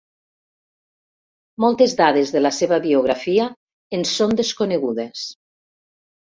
Moltes 1.65 1.93
dades 1.99 2.31
de 2.37 2.41
la 2.41 2.51
seva 2.61 2.79
biografia 2.87 3.45
ens 3.99 4.15
són 4.23 4.35
desconegudes. 4.41 5.29